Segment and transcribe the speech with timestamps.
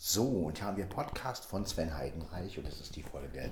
[0.00, 3.50] So, und hier haben wir Podcast von Sven Heidenreich und das ist die Folge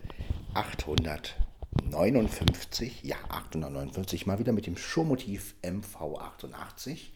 [0.54, 3.02] 859.
[3.02, 7.08] Ja, 859, mal wieder mit dem Showmotiv MV88.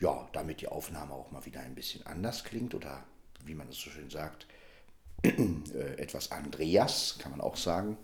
[0.00, 3.02] Ja, damit die Aufnahme auch mal wieder ein bisschen anders klingt oder
[3.42, 4.46] wie man es so schön sagt,
[5.22, 7.96] äh, etwas Andreas, kann man auch sagen.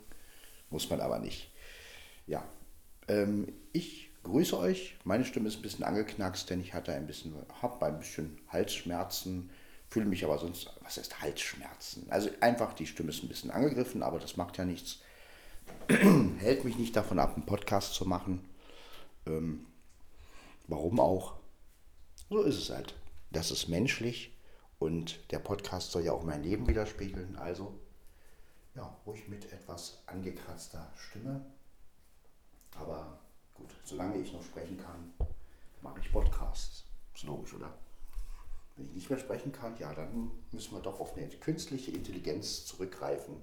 [0.70, 1.52] Muss man aber nicht.
[2.26, 2.42] Ja,
[3.06, 4.96] ähm, ich grüße euch.
[5.04, 9.50] Meine Stimme ist ein bisschen angeknackst, denn ich hatte ein bisschen, habe ein bisschen Halsschmerzen,
[9.88, 12.06] fühle mich aber sonst, was heißt Halsschmerzen?
[12.10, 14.98] Also einfach, die Stimme ist ein bisschen angegriffen, aber das macht ja nichts.
[15.88, 18.48] Hält mich nicht davon ab, einen Podcast zu machen.
[19.26, 19.66] Ähm,
[20.66, 21.34] warum auch?
[22.28, 22.94] So ist es halt.
[23.30, 24.36] Das ist menschlich
[24.78, 27.36] und der Podcast soll ja auch mein Leben widerspiegeln.
[27.36, 27.78] Also,
[28.74, 31.44] ja, ruhig mit etwas angekratzter Stimme.
[32.76, 33.18] Aber
[33.54, 35.12] gut, solange ich noch sprechen kann,
[35.82, 36.84] mache ich Podcasts.
[37.14, 37.72] Ist logisch, oder?
[38.78, 42.64] Wenn ich nicht mehr sprechen kann, ja, dann müssen wir doch auf eine künstliche Intelligenz
[42.64, 43.34] zurückgreifen.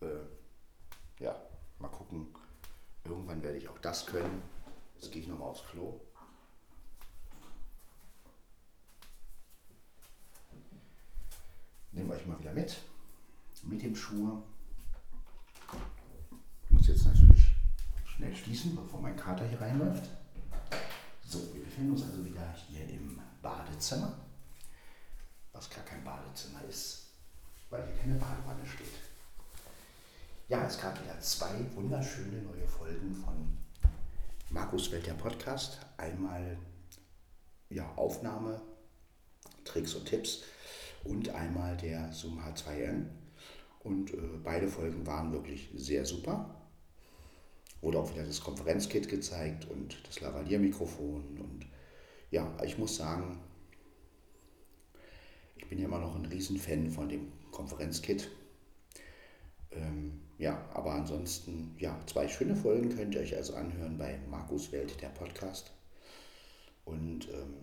[0.00, 0.06] Äh,
[1.22, 1.36] ja,
[1.78, 2.26] mal gucken.
[3.04, 4.42] Irgendwann werde ich auch das können.
[4.94, 6.00] Jetzt gehe ich nochmal aufs Klo.
[11.92, 12.78] Nehmen euch mal wieder mit.
[13.64, 14.42] Mit dem Schuh.
[16.64, 17.44] Ich muss jetzt natürlich
[18.06, 20.08] schnell schließen, bevor mein Kater hier reinläuft.
[21.26, 24.29] So, wir befinden uns also wieder hier im Badezimmer
[25.60, 27.10] was gar kein Badezimmer ist,
[27.68, 28.86] weil hier keine Badewanne steht.
[30.48, 33.58] Ja, es gab wieder zwei wunderschöne neue Folgen von
[34.48, 35.80] Markus Welt der Podcast.
[35.98, 36.56] Einmal
[37.68, 38.62] ja, Aufnahme,
[39.64, 40.44] Tricks und Tipps
[41.04, 43.10] und einmal der Zoom H2N.
[43.80, 46.54] Und äh, beide Folgen waren wirklich sehr super.
[47.82, 51.38] Wurde auch wieder das Konferenzkit gezeigt und das Lavalier-Mikrofon.
[51.38, 51.66] Und
[52.30, 53.42] ja, ich muss sagen,
[55.70, 58.28] bin ja immer noch ein Riesenfan von dem Konferenzkit.
[59.70, 64.72] Ähm, ja, aber ansonsten, ja, zwei schöne Folgen könnt ihr euch also anhören bei Markus
[64.72, 65.70] Welt, der Podcast.
[66.84, 67.54] Und ähm,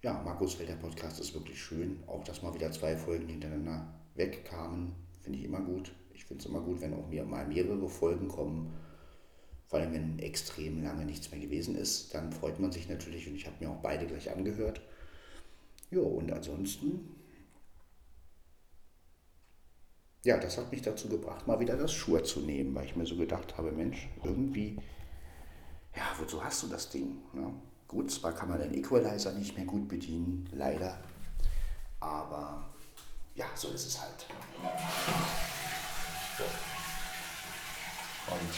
[0.00, 2.04] ja, Markus Welt, der Podcast ist wirklich schön.
[2.06, 4.92] Auch, dass mal wieder zwei Folgen hintereinander wegkamen,
[5.22, 5.92] finde ich immer gut.
[6.12, 8.72] Ich finde es immer gut, wenn auch mir mal mehrere Folgen kommen.
[9.66, 13.34] Vor allem, wenn extrem lange nichts mehr gewesen ist, dann freut man sich natürlich und
[13.34, 14.80] ich habe mir auch beide gleich angehört.
[15.90, 17.14] Ja, und ansonsten,
[20.24, 23.06] ja, das hat mich dazu gebracht, mal wieder das Schuhe zu nehmen, weil ich mir
[23.06, 24.76] so gedacht habe, Mensch, irgendwie,
[25.94, 27.18] ja, wozu hast du das Ding?
[27.32, 27.52] Ne?
[27.86, 30.98] Gut, zwar kann man den Equalizer nicht mehr gut bedienen, leider,
[32.00, 32.68] aber
[33.34, 34.26] ja, so ist es halt.
[38.30, 38.54] Und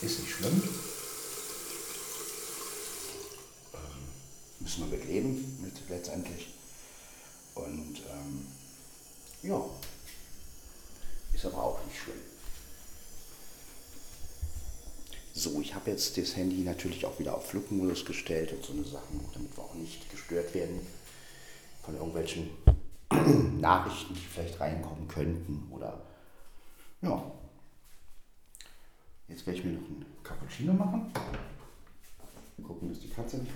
[0.00, 0.62] ist nicht schlimm.
[4.68, 6.48] Müssen wir mit leben, mit letztendlich.
[7.54, 8.46] Und ähm,
[9.42, 9.64] ja,
[11.32, 12.16] ist aber auch nicht schlimm.
[15.32, 18.84] So, ich habe jetzt das Handy natürlich auch wieder auf Flugmodus gestellt und so eine
[18.84, 20.80] Sachen, damit wir auch nicht gestört werden
[21.82, 22.50] von irgendwelchen
[23.60, 25.98] Nachrichten, die vielleicht reinkommen könnten oder
[27.00, 27.32] ja.
[29.28, 31.10] Jetzt werde ich mir noch einen Cappuccino machen.
[32.62, 33.54] Gucken, dass die Katze nicht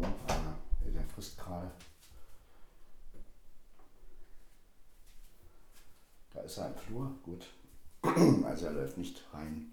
[0.00, 1.70] der frisst gerade.
[6.32, 7.46] Da ist er im Flur, gut.
[8.44, 9.72] Also er läuft nicht rein.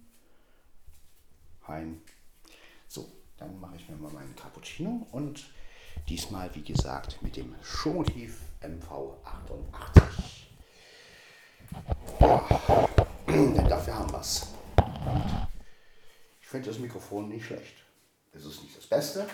[1.66, 2.02] Rein.
[2.88, 5.46] So, dann mache ich mir mal meinen Cappuccino und
[6.10, 10.02] diesmal, wie gesagt, mit dem Showmotiv MV88.
[12.20, 12.88] Ja,
[13.28, 14.48] denn dafür haben wir es.
[16.42, 17.76] Ich finde das Mikrofon nicht schlecht.
[18.32, 19.28] Es ist nicht das Beste,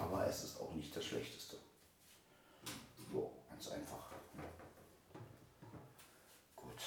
[0.00, 1.56] aber es ist auch nicht das Schlechteste.
[3.12, 4.10] So, ganz einfach.
[6.56, 6.80] Gut.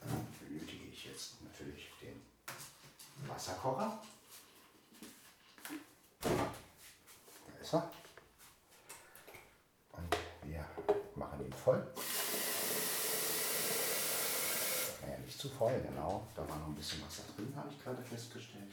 [0.00, 2.22] Dann benötige ich jetzt natürlich den
[3.28, 4.00] Wasserkocher.
[6.12, 7.90] Da ist er.
[9.92, 10.64] Und wir
[11.16, 11.86] machen ihn voll.
[15.02, 16.26] Naja, nicht zu voll, genau.
[16.34, 18.72] Da war noch ein bisschen Wasser drin, habe ich gerade festgestellt.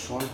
[0.00, 0.30] Hört schon.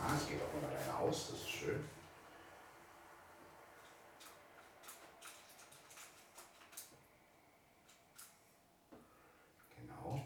[0.00, 1.84] Ah, es geht auch von alleine aus, das ist schön.
[9.76, 10.20] Genau.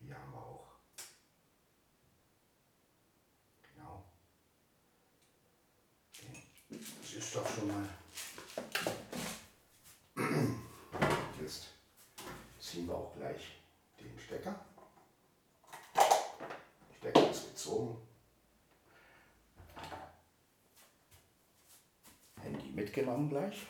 [0.00, 0.68] Hier haben wir auch.
[3.74, 4.04] Genau.
[6.14, 6.42] Okay.
[7.02, 7.88] Das ist doch schon mal.
[11.40, 11.68] Jetzt
[12.58, 13.60] ziehen wir auch gleich
[14.00, 14.64] den Stecker.
[16.96, 17.98] Stecker ist gezogen.
[22.42, 23.66] Handy mitgenommen gleich.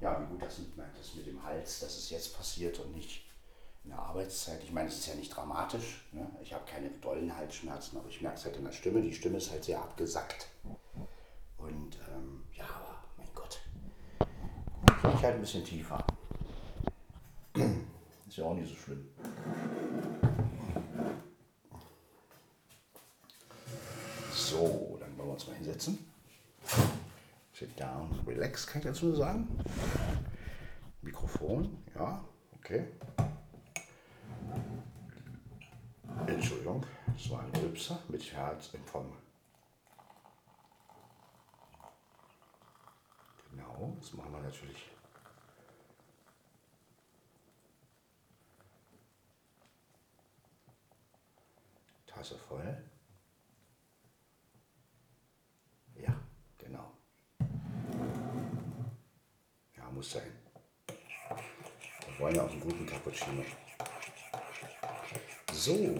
[0.00, 3.22] Ja, wie gut das mit, das mit dem Hals, dass es jetzt passiert und nicht
[3.84, 4.62] in der Arbeitszeit.
[4.62, 6.04] Ich meine, es ist ja nicht dramatisch.
[6.12, 6.28] Ne?
[6.42, 9.02] Ich habe keine dollen Halsschmerzen, aber ich merke es halt in der Stimme.
[9.02, 10.48] Die Stimme ist halt sehr abgesackt.
[11.58, 13.60] Und ähm, ja, aber mein Gott.
[14.18, 16.04] Bin ich halt ein bisschen tiefer.
[18.28, 19.08] Ist ja auch nicht so schlimm.
[24.32, 26.10] So, dann wollen wir uns mal hinsetzen.
[27.52, 29.48] Sit down, relax, kann ich dazu sagen.
[31.02, 32.24] Mikrofon, ja,
[32.56, 32.86] okay.
[36.40, 39.12] Entschuldigung, das war ein Rülpser mit Herz vom.
[43.50, 44.90] Genau, das machen wir natürlich.
[52.06, 52.84] Tasse voll.
[55.94, 56.18] Ja,
[56.56, 56.90] genau.
[59.76, 60.32] Ja, muss sein.
[60.86, 63.44] Wir wollen ja auch einen guten Cappuccino.
[65.52, 65.98] So.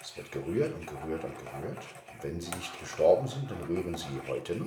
[0.00, 1.78] Es wird gerührt und gerührt und gerührt.
[2.20, 4.66] Wenn sie nicht gestorben sind, dann rühren sie heute noch.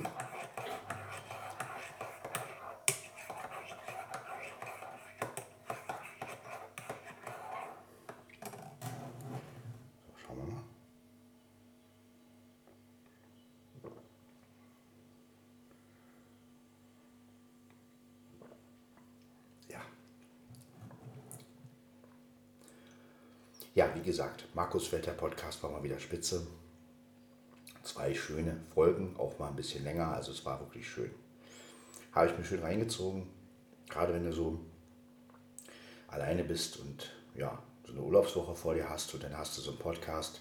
[10.00, 10.62] So, schauen wir mal.
[19.68, 19.80] Ja.
[23.74, 26.46] Ja, wie gesagt, Markus Podcast war mal wieder spitze.
[27.82, 31.10] Zwei schöne Folgen, auch mal ein bisschen länger, also es war wirklich schön.
[32.12, 33.26] Habe ich mir schön reingezogen,
[33.90, 34.58] gerade wenn du so
[36.08, 39.72] alleine bist und ja, so eine Urlaubswoche vor dir hast und dann hast du so
[39.72, 40.40] einen Podcast,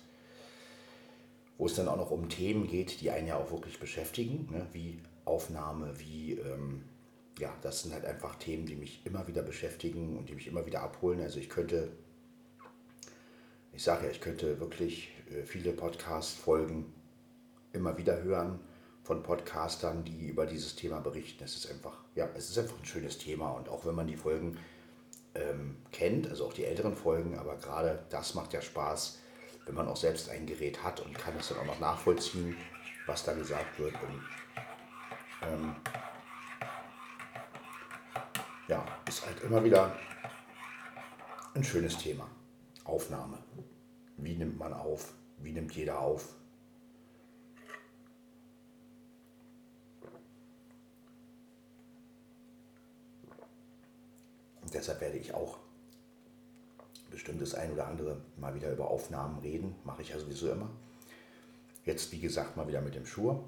[1.58, 4.66] wo es dann auch noch um Themen geht, die einen ja auch wirklich beschäftigen, ne?
[4.72, 6.86] wie Aufnahme, wie, ähm,
[7.38, 10.66] ja, das sind halt einfach Themen, die mich immer wieder beschäftigen und die mich immer
[10.66, 11.20] wieder abholen.
[11.20, 11.92] Also ich könnte
[13.74, 16.94] ich sage ja, ich könnte wirklich äh, viele Podcast-Folgen
[17.74, 18.60] immer wieder hören
[19.04, 21.44] von Podcastern, die über dieses Thema berichten.
[21.44, 24.18] Es ist einfach, ja, es ist einfach ein schönes Thema und auch wenn man die
[24.18, 24.58] Folgen
[25.36, 29.20] ähm, kennt, also auch die älteren Folgen, aber gerade das macht ja Spaß,
[29.66, 32.56] wenn man auch selbst ein Gerät hat und kann es dann auch noch nachvollziehen,
[33.06, 33.94] was da gesagt wird.
[33.94, 34.22] Und,
[35.50, 35.76] ähm,
[38.68, 39.96] ja, ist halt immer wieder
[41.54, 42.30] ein schönes Thema.
[42.84, 43.38] Aufnahme.
[44.18, 45.14] Wie nimmt man auf?
[45.40, 46.36] Wie nimmt jeder auf?
[54.62, 55.60] Und deshalb werde ich auch
[57.10, 59.76] bestimmt das ein oder andere mal wieder über Aufnahmen reden.
[59.84, 60.70] Mache ich ja sowieso immer.
[61.86, 63.44] Jetzt, wie gesagt, mal wieder mit dem Schur.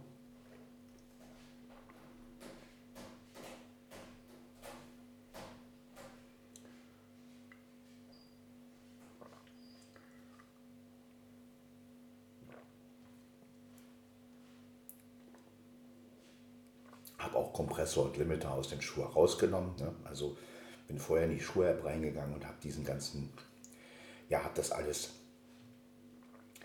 [17.33, 17.37] habe
[18.01, 19.75] und Limiter aus den Schuhen rausgenommen.
[19.77, 19.93] Ne?
[20.03, 20.38] Also
[20.88, 23.31] bin vorher in die Schuhe-App reingegangen und habe diesen ganzen,
[24.29, 25.12] ja, habe das alles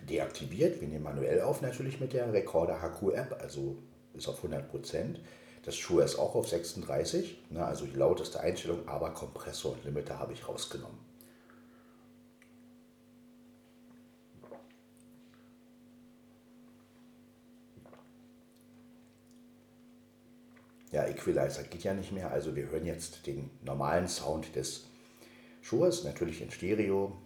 [0.08, 0.80] deaktiviert.
[0.80, 3.78] Wir nehmen manuell auf natürlich mit der Recorder HQ-App, also
[4.12, 5.20] bis auf 100 Prozent.
[5.64, 7.64] Das Schuhe ist auch auf 36, ne?
[7.64, 11.07] also die lauteste Einstellung, aber Kompressor und Limiter habe ich rausgenommen.
[20.92, 22.30] Ja, Equalizer geht ja nicht mehr.
[22.30, 24.84] Also wir hören jetzt den normalen Sound des
[25.60, 27.16] Schuhs, natürlich in Stereo,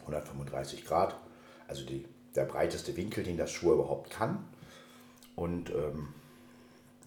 [0.00, 1.16] 135 Grad,
[1.68, 4.44] also die, der breiteste Winkel, den das Schuh überhaupt kann.
[5.36, 6.08] Und ähm,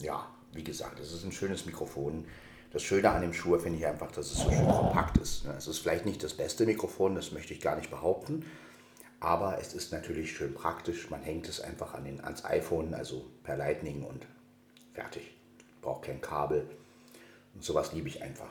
[0.02, 2.26] ja, wie gesagt, es ist ein schönes Mikrofon.
[2.72, 5.46] Das Schöne an dem Schuh finde ich einfach, dass es so schön kompakt ist.
[5.46, 5.54] Ne?
[5.56, 8.46] Es ist vielleicht nicht das beste Mikrofon, das möchte ich gar nicht behaupten.
[9.20, 11.10] Aber es ist natürlich schön praktisch.
[11.10, 14.26] Man hängt es einfach an den, ans iPhone, also per Lightning und
[14.94, 15.36] Fertig.
[15.82, 16.70] Braucht kein Kabel.
[17.54, 18.50] Und sowas liebe ich einfach.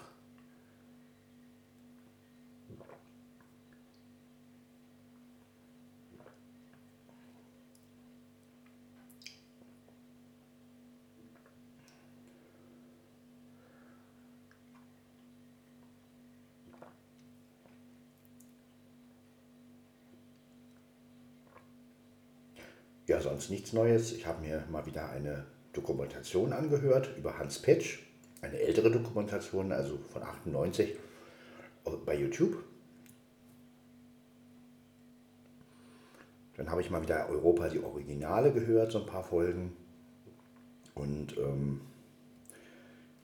[23.08, 24.12] Ja, sonst nichts Neues.
[24.12, 28.00] Ich habe mir mal wieder eine Dokumentation angehört über Hans Petsch,
[28.41, 30.97] eine ältere Dokumentation, also von 98
[32.05, 32.62] bei YouTube.
[36.57, 39.75] Dann habe ich mal wieder Europa die Originale gehört, so ein paar Folgen.
[40.95, 41.81] Und ähm,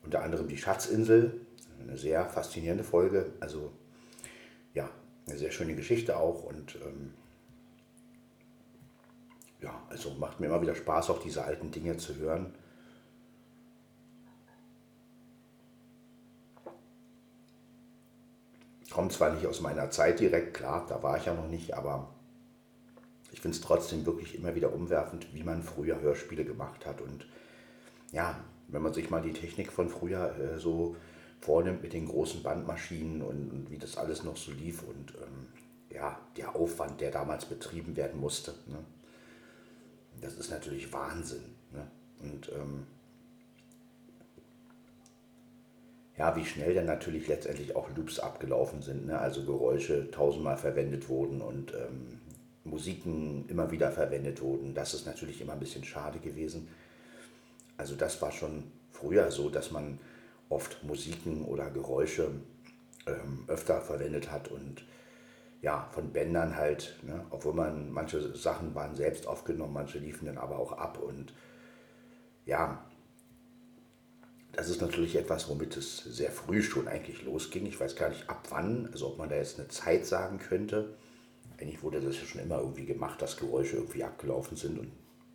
[0.02, 1.40] unter anderem die Schatzinsel,
[1.81, 3.33] eine sehr faszinierende Folge.
[3.40, 3.71] Also
[4.75, 4.88] ja,
[5.26, 6.45] eine sehr schöne Geschichte auch.
[6.45, 7.12] Und ähm,
[9.61, 12.55] ja, also macht mir immer wieder Spaß, auch diese alten Dinge zu hören.
[18.91, 22.09] Kommt zwar nicht aus meiner Zeit direkt, klar, da war ich ja noch nicht, aber
[23.31, 27.00] ich finde es trotzdem wirklich immer wieder umwerfend, wie man früher Hörspiele gemacht hat.
[27.00, 27.29] Und
[28.11, 30.97] ja, wenn man sich mal die Technik von früher äh, so
[31.41, 35.47] vornimmt mit den großen Bandmaschinen und, und, wie das alles noch so lief und ähm,
[35.95, 38.55] ja, der Aufwand, der damals betrieben werden musste.
[38.67, 38.79] Ne?
[40.20, 41.44] Das ist natürlich Wahnsinn.
[41.72, 41.87] Ne?
[42.20, 42.87] Und ähm,
[46.16, 49.18] ja, wie schnell dann natürlich letztendlich auch Loops abgelaufen sind, ne?
[49.18, 52.18] also Geräusche tausendmal verwendet wurden und ähm,
[52.64, 54.75] Musiken immer wieder verwendet wurden.
[54.75, 56.68] Das ist natürlich immer ein bisschen schade gewesen.
[57.76, 60.00] Also das war schon früher so, dass man
[60.48, 62.30] oft Musiken oder Geräusche
[63.06, 64.84] ähm, öfter verwendet hat und
[65.61, 67.25] ja, von Bändern halt, ne?
[67.31, 71.33] obwohl man, manche Sachen waren selbst aufgenommen, manche liefen dann aber auch ab und
[72.47, 72.85] ja,
[74.53, 77.67] das ist natürlich etwas, womit es sehr früh schon eigentlich losging.
[77.67, 80.97] Ich weiß gar nicht ab wann, also ob man da jetzt eine Zeit sagen könnte.
[81.61, 84.91] Eigentlich wurde das ja schon immer irgendwie gemacht, dass Geräusche irgendwie abgelaufen sind und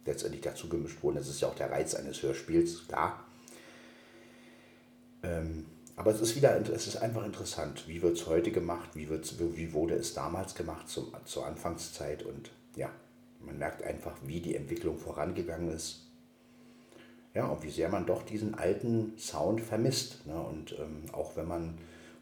[0.05, 1.17] letztendlich dazu gemischt wurden.
[1.17, 3.25] Das ist ja auch der Reiz eines Hörspiels, klar.
[5.21, 9.09] Ähm, aber es ist wieder, es ist einfach interessant, wie wird es heute gemacht, wie,
[9.09, 12.89] wird's, wie wurde es damals gemacht zum, zur Anfangszeit und ja,
[13.39, 16.07] man merkt einfach, wie die Entwicklung vorangegangen ist.
[17.33, 20.25] Ja, und wie sehr man doch diesen alten Sound vermisst.
[20.27, 20.39] Ne?
[20.39, 21.77] Und ähm, auch wenn man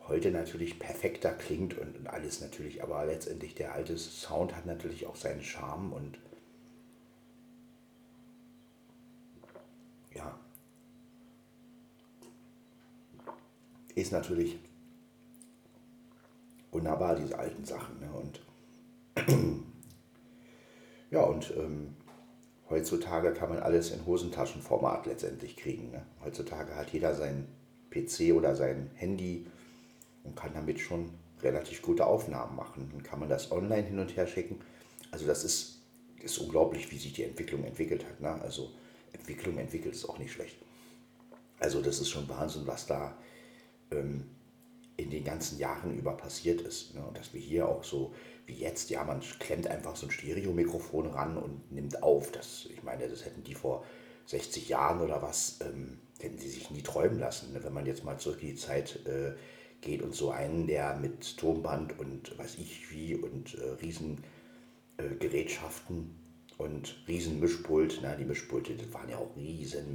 [0.07, 5.05] heute natürlich perfekter klingt und, und alles natürlich, aber letztendlich der alte Sound hat natürlich
[5.07, 6.17] auch seinen Charme und
[10.13, 10.37] ja,
[13.95, 14.59] ist natürlich
[16.71, 17.99] wunderbar, diese alten Sachen.
[17.99, 18.09] Ne?
[18.11, 18.41] Und
[21.11, 21.95] ja, und ähm,
[22.69, 25.91] heutzutage kann man alles in Hosentaschenformat letztendlich kriegen.
[25.91, 26.05] Ne?
[26.23, 27.47] Heutzutage hat jeder sein
[27.89, 29.45] PC oder sein Handy
[30.23, 31.09] und kann damit schon
[31.41, 32.89] relativ gute Aufnahmen machen.
[32.93, 34.59] Dann kann man das online hin und her schicken.
[35.11, 35.81] Also das ist,
[36.21, 38.21] ist unglaublich, wie sich die Entwicklung entwickelt hat.
[38.21, 38.41] Ne?
[38.41, 38.71] Also
[39.11, 40.57] Entwicklung entwickelt ist auch nicht schlecht.
[41.59, 43.15] Also das ist schon Wahnsinn, was da
[43.91, 44.25] ähm,
[44.97, 46.93] in den ganzen Jahren über passiert ist.
[46.93, 47.03] Ne?
[47.05, 48.13] Und dass wir hier auch so
[48.45, 52.31] wie jetzt, ja, man klemmt einfach so ein Stereomikrofon ran und nimmt auf.
[52.31, 53.83] Das, ich meine, das hätten die vor
[54.25, 57.53] 60 Jahren oder was, ähm, hätten sie sich nie träumen lassen.
[57.53, 57.63] Ne?
[57.63, 59.33] Wenn man jetzt mal zurück in die Zeit äh,
[59.81, 64.23] geht und so einen, der mit Tonband und weiß ich wie und äh, riesen
[64.97, 65.45] äh,
[66.57, 69.93] und riesen Mischpult, na, die Mischpulte, das waren ja auch riesen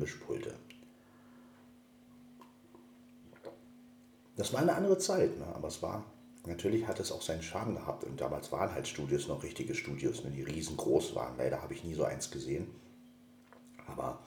[4.36, 5.46] Das war eine andere Zeit, ne?
[5.54, 6.04] aber es war,
[6.44, 8.04] natürlich hat es auch seinen Charme gehabt.
[8.04, 10.30] Und damals waren halt Studios noch richtige Studios, ne?
[10.30, 11.36] die riesengroß waren.
[11.38, 12.68] Leider habe ich nie so eins gesehen.
[13.86, 14.18] Aber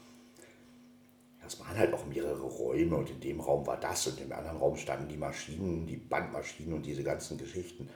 [1.44, 4.58] das waren halt auch mehrere Räume und in dem Raum war das und im anderen
[4.58, 7.90] Raum standen die Maschinen, die Bandmaschinen und diese ganzen Geschichten.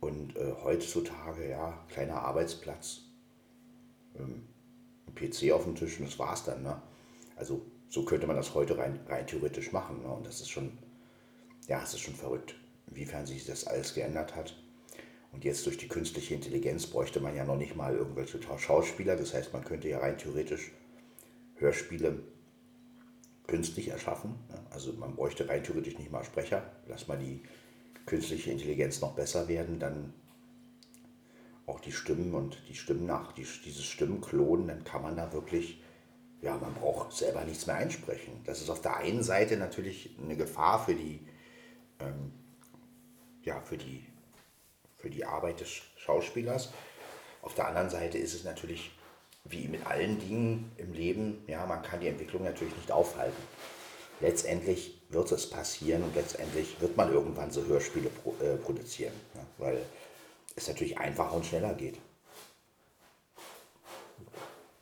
[0.00, 3.02] Und äh, heutzutage, ja, kleiner Arbeitsplatz,
[4.16, 4.42] ähm,
[5.06, 6.62] ein PC auf dem Tisch und das war's dann.
[6.62, 6.80] Ne?
[7.36, 10.02] Also so könnte man das heute rein, rein theoretisch machen.
[10.02, 10.08] Ne?
[10.08, 10.78] Und das ist schon
[11.68, 12.54] ja, es ist schon verrückt,
[12.88, 14.56] inwiefern sich das alles geändert hat.
[15.32, 19.16] Und jetzt durch die künstliche Intelligenz bräuchte man ja noch nicht mal irgendwelche Schauspieler.
[19.16, 20.72] Das heißt, man könnte ja rein theoretisch
[21.56, 22.22] Hörspiele
[23.46, 24.34] künstlich erschaffen.
[24.70, 26.70] Also man bräuchte rein theoretisch nicht mal Sprecher.
[26.86, 27.42] Lass mal die
[28.04, 30.12] künstliche Intelligenz noch besser werden, dann
[31.66, 35.80] auch die Stimmen und die Stimmen nach, die, dieses Stimmenklonen, dann kann man da wirklich,
[36.40, 38.40] ja, man braucht selber nichts mehr einsprechen.
[38.44, 41.20] Das ist auf der einen Seite natürlich eine Gefahr für die
[42.02, 42.32] ähm,
[43.42, 44.04] ja, für, die,
[44.96, 46.72] für die Arbeit des Schauspielers.
[47.42, 48.92] Auf der anderen Seite ist es natürlich
[49.44, 53.42] wie mit allen Dingen im Leben, ja, man kann die Entwicklung natürlich nicht aufhalten.
[54.20, 59.40] Letztendlich wird es passieren und letztendlich wird man irgendwann so Hörspiele pro, äh, produzieren, ja,
[59.58, 59.84] weil
[60.54, 61.98] es natürlich einfacher und schneller geht.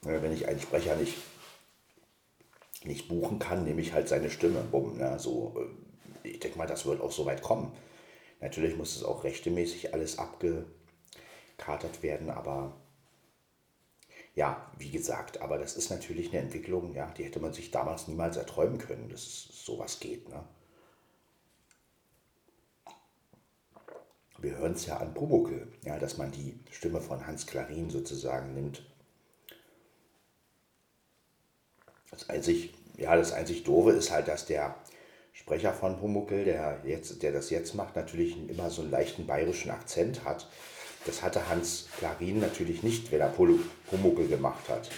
[0.02, 1.16] Wenn ich einen Sprecher nicht,
[2.84, 4.62] nicht buchen kann, nehme ich halt seine Stimme.
[4.70, 5.89] Bumm, ja, so, äh,
[6.22, 7.72] ich denke mal, das wird auch so weit kommen.
[8.40, 12.74] Natürlich muss es auch rechtemäßig alles abgekatert werden, aber
[14.34, 18.08] ja, wie gesagt, aber das ist natürlich eine Entwicklung, ja, die hätte man sich damals
[18.08, 20.28] niemals erträumen können, dass sowas geht.
[20.28, 20.42] Ne?
[24.38, 28.54] Wir hören es ja an Pumuckl, ja, dass man die Stimme von Hans Klarin sozusagen
[28.54, 28.86] nimmt.
[32.10, 34.74] Das einzig, ja, das einzig Doofe ist halt, dass der
[35.40, 39.70] Sprecher von Pumuckl, der, jetzt, der das jetzt macht, natürlich immer so einen leichten bayerischen
[39.70, 40.48] Akzent hat.
[41.06, 44.90] Das hatte Hans Klarin natürlich nicht, wenn er Pumuckl gemacht hat.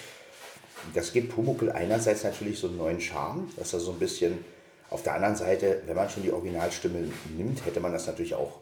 [0.94, 4.44] Das gibt Pumuckl einerseits natürlich so einen neuen Charme, dass er so ein bisschen,
[4.90, 8.58] auf der anderen Seite, wenn man schon die Originalstimme nimmt, hätte man das natürlich auch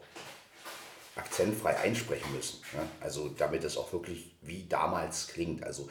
[1.15, 2.61] akzentfrei einsprechen müssen.
[2.73, 2.83] Ne?
[3.01, 5.63] Also damit es auch wirklich wie damals klingt.
[5.63, 5.89] Also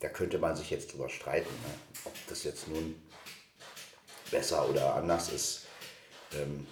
[0.00, 1.74] da könnte man sich jetzt drüber streiten, ne?
[2.04, 2.94] ob das jetzt nun
[4.30, 5.66] besser oder anders ist.
[6.34, 6.66] Ähm,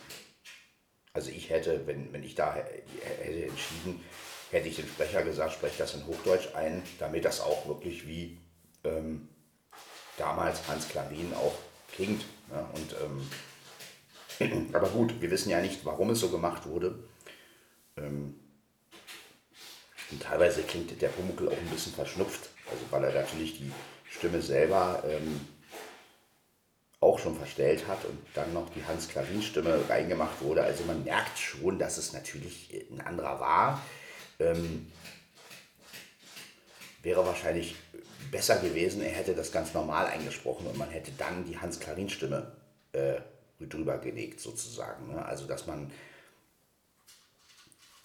[1.13, 4.05] also ich hätte, wenn, wenn ich da hätte entschieden,
[4.51, 8.39] hätte ich den Sprecher gesagt, spreche das in Hochdeutsch ein, damit das auch wirklich wie
[8.85, 9.29] ähm,
[10.17, 11.55] damals Hans Klarin auch
[11.95, 12.25] klingt.
[12.51, 12.67] Ne?
[12.75, 12.95] Und,
[14.41, 16.99] ähm, aber gut, wir wissen ja nicht, warum es so gemacht wurde.
[17.97, 18.39] Ähm,
[20.11, 23.71] und teilweise klingt der Pumuckl auch ein bisschen verschnupft, also weil er natürlich die
[24.09, 25.41] Stimme selber ähm,
[27.01, 30.63] auch schon verstellt hat und dann noch die Hans-Klarin-Stimme reingemacht wurde.
[30.63, 33.83] Also man merkt schon, dass es natürlich ein anderer war.
[34.41, 34.91] Ähm,
[37.03, 37.77] wäre wahrscheinlich
[38.33, 42.53] besser gewesen, er hätte das ganz normal eingesprochen und man hätte dann die Hans-Klarin-Stimme
[42.93, 43.21] äh,
[43.61, 45.13] drüber gelegt sozusagen.
[45.13, 45.25] Ne?
[45.25, 45.91] Also dass man,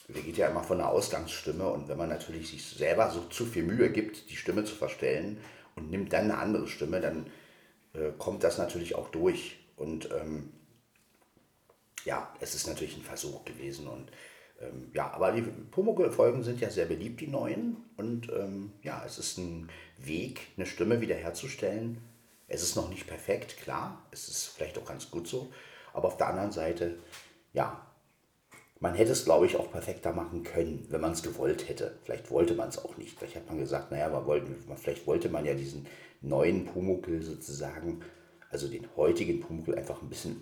[0.08, 3.46] wir geht ja immer von der Ausgangsstimme und wenn man natürlich sich selber so zu
[3.46, 5.40] viel Mühe gibt, die Stimme zu verstellen
[5.76, 7.26] und nimmt dann eine andere Stimme, dann
[7.94, 9.60] äh, kommt das natürlich auch durch.
[9.76, 10.52] Und ähm,
[12.06, 14.12] ja, es ist natürlich ein Versuch gewesen und
[14.62, 17.78] ähm, ja, aber die Pumuckl-Folgen sind ja sehr beliebt, die neuen.
[17.98, 22.00] Und ähm, ja, es ist ein Weg, eine Stimme wiederherzustellen.
[22.48, 24.06] Es ist noch nicht perfekt, klar.
[24.12, 25.52] Es ist vielleicht auch ganz gut so.
[25.94, 26.98] Aber auf der anderen Seite,
[27.54, 27.88] ja,
[28.80, 31.98] man hätte es, glaube ich, auch perfekter machen können, wenn man es gewollt hätte.
[32.04, 33.18] Vielleicht wollte man es auch nicht.
[33.18, 35.88] Vielleicht hat man gesagt, naja, man wollte, vielleicht wollte man ja diesen
[36.24, 38.02] neuen Pumuckl sozusagen,
[38.50, 40.42] also den heutigen Pumuckl einfach ein bisschen,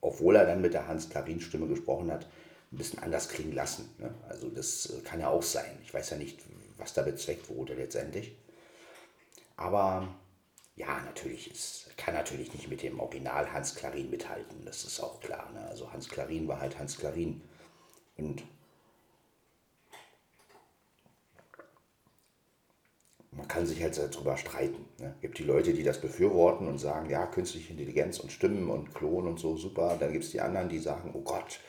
[0.00, 2.26] obwohl er dann mit der Hans-Karin-Stimme gesprochen hat,
[2.72, 3.88] ein bisschen anders klingen lassen.
[3.98, 4.14] Ne?
[4.28, 5.78] Also das äh, kann ja auch sein.
[5.84, 6.40] Ich weiß ja nicht,
[6.76, 8.36] was da bezweckt wurde letztendlich.
[9.56, 10.08] Aber
[10.76, 15.20] ja, natürlich, es kann natürlich nicht mit dem Original Hans Klarin mithalten, das ist auch
[15.20, 15.50] klar.
[15.52, 15.60] Ne?
[15.68, 17.42] Also Hans Klarin war halt Hans Klarin.
[18.16, 18.42] Und
[23.30, 24.86] man kann sich halt darüber streiten.
[24.98, 25.12] Ne?
[25.16, 28.94] Es gibt die Leute, die das befürworten und sagen, ja, künstliche Intelligenz und Stimmen und
[28.94, 29.96] Klon und so, super.
[29.98, 31.60] Dann gibt es die anderen, die sagen, oh Gott,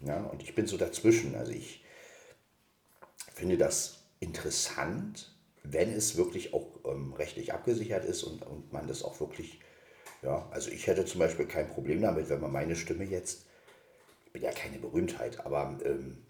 [0.00, 1.34] ja, und ich bin so dazwischen.
[1.34, 1.84] Also ich
[3.32, 9.02] finde das interessant, wenn es wirklich auch ähm, rechtlich abgesichert ist und, und man das
[9.02, 9.60] auch wirklich,
[10.22, 13.46] ja, also ich hätte zum Beispiel kein Problem damit, wenn man meine Stimme jetzt,
[14.26, 16.25] ich bin ja keine Berühmtheit, aber ähm,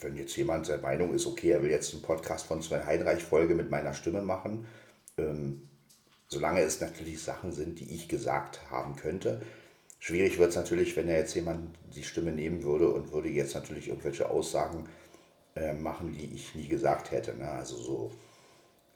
[0.00, 3.22] wenn jetzt jemand der Meinung ist, okay, er will jetzt einen Podcast von Sven Heinreich
[3.22, 4.66] Folge mit meiner Stimme machen,
[5.18, 5.68] ähm,
[6.28, 9.42] solange es natürlich Sachen sind, die ich gesagt haben könnte,
[10.02, 13.54] Schwierig wird es natürlich, wenn er jetzt jemand die Stimme nehmen würde und würde jetzt
[13.54, 14.88] natürlich irgendwelche Aussagen
[15.54, 17.36] äh, machen, die ich nie gesagt hätte.
[17.36, 17.46] Ne?
[17.50, 18.10] Also so.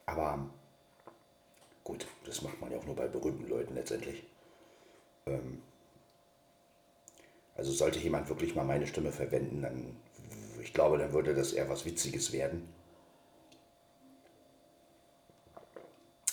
[0.06, 0.48] Aber
[1.84, 4.24] gut, das macht man ja auch nur bei berühmten Leuten letztendlich.
[5.26, 5.60] Ähm,
[7.54, 9.96] also sollte jemand wirklich mal meine Stimme verwenden, dann,
[10.64, 12.68] ich glaube, dann würde das eher was Witziges werden.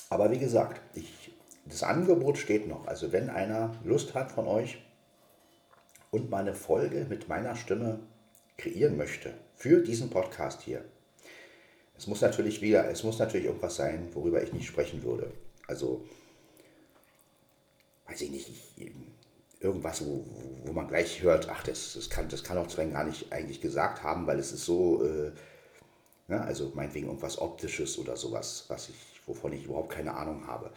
[0.09, 1.31] Aber wie gesagt, ich
[1.65, 2.87] das Angebot steht noch.
[2.87, 4.81] Also wenn einer Lust hat von euch
[6.09, 7.99] und meine Folge mit meiner Stimme
[8.57, 10.83] kreieren möchte für diesen Podcast hier.
[11.97, 15.31] Es muss natürlich wieder, es muss natürlich irgendwas sein, worüber ich nicht sprechen würde.
[15.67, 16.03] Also,
[18.07, 18.91] weiß ich nicht, ich,
[19.61, 20.25] irgendwas, wo,
[20.65, 23.61] wo man gleich hört, ach, das, das, kann, das kann auch Sven gar nicht eigentlich
[23.61, 25.31] gesagt haben, weil es ist so, äh,
[26.27, 30.71] ne, also meinetwegen irgendwas Optisches oder sowas, was ich, wovon ich überhaupt keine Ahnung habe.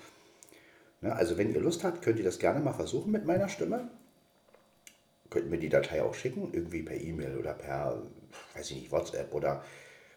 [1.01, 3.88] Ne, also wenn ihr Lust habt, könnt ihr das gerne mal versuchen mit meiner Stimme.
[5.31, 8.03] Könnt mir die Datei auch schicken, irgendwie per E-Mail oder per,
[8.55, 9.64] weiß ich nicht, WhatsApp oder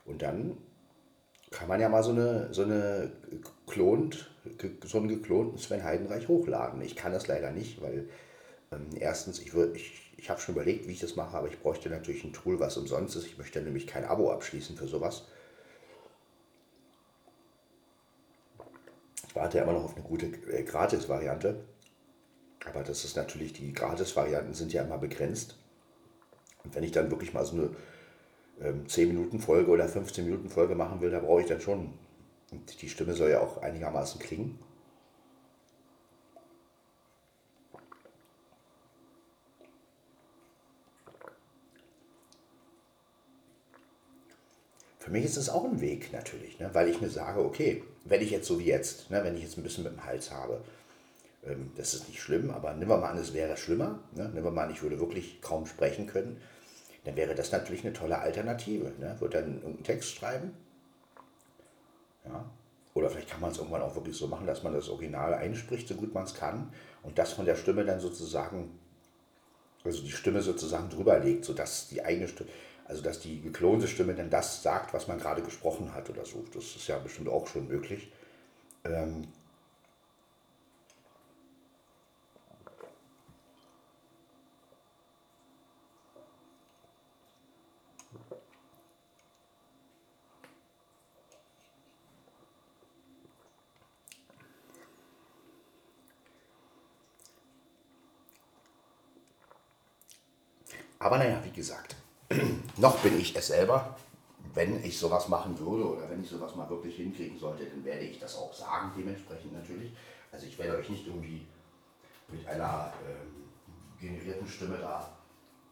[0.06, 0.58] und dann
[1.52, 3.12] kann man ja mal so eine, so eine
[3.66, 4.30] geklont,
[4.84, 6.82] so einen geklonten Sven Heidenreich hochladen.
[6.82, 8.10] Ich kann das leider nicht, weil
[8.96, 12.24] erstens, ich, ich, ich habe schon überlegt, wie ich das mache, aber ich bräuchte natürlich
[12.24, 13.26] ein Tool, was umsonst ist.
[13.26, 15.24] Ich möchte nämlich kein Abo abschließen für sowas.
[19.38, 21.64] warte ja immer noch auf eine gute äh, Gratis-Variante.
[22.66, 25.58] Aber das ist natürlich, die Gratis-Varianten sind ja immer begrenzt.
[26.64, 27.70] Und wenn ich dann wirklich mal so eine
[28.62, 31.94] ähm, 10-Minuten-Folge oder 15-Minuten-Folge machen will, da brauche ich dann schon.
[32.52, 34.60] Und die Stimme soll ja auch einigermaßen klingen.
[45.08, 46.70] Für mich ist es auch ein Weg natürlich, ne?
[46.74, 49.58] weil ich mir sage, okay, wenn ich jetzt so wie jetzt, ne, wenn ich jetzt
[49.58, 50.60] ein bisschen mit dem Hals habe,
[51.46, 54.26] ähm, das ist nicht schlimm, aber nehmen wir mal an, es wäre schlimmer, ne?
[54.26, 56.42] nehmen wir mal an, ich würde wirklich kaum sprechen können,
[57.06, 58.92] dann wäre das natürlich eine tolle Alternative.
[59.00, 59.16] Ne?
[59.20, 60.52] Würde dann irgendeinen Text schreiben,
[62.26, 62.44] ja?
[62.94, 65.88] oder vielleicht kann man es irgendwann auch wirklich so machen, dass man das Original einspricht,
[65.88, 68.78] so gut man es kann, und das von der Stimme dann sozusagen,
[69.86, 72.50] also die Stimme sozusagen drüber legt, sodass die eigene Stimme,
[72.88, 76.44] also dass die geklonte Stimme dann das sagt, was man gerade gesprochen hat oder so.
[76.54, 78.12] Das ist ja bestimmt auch schon möglich.
[78.86, 79.28] Ähm
[101.00, 101.97] Aber naja, wie gesagt,
[102.78, 103.96] noch bin ich es selber.
[104.54, 108.02] Wenn ich sowas machen würde oder wenn ich sowas mal wirklich hinkriegen sollte, dann werde
[108.02, 109.92] ich das auch sagen, dementsprechend natürlich.
[110.32, 111.46] Also ich werde euch nicht irgendwie
[112.30, 113.50] mit einer ähm,
[114.00, 115.10] generierten Stimme da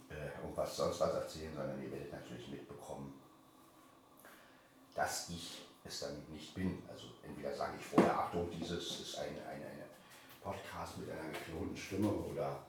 [0.09, 3.13] äh, irgendwas sonst was erzählen, sondern ihr werdet natürlich mitbekommen,
[4.93, 6.83] dass ich es dann nicht bin.
[6.89, 9.83] Also entweder sage ich vorher, Achtung, dieses ist ein, ein, ein
[10.41, 12.59] Podcast mit einer geklonten Stimme oder